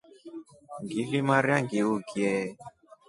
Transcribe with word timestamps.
Ngilimarya 0.83 1.55
ngiukye. 1.63 2.31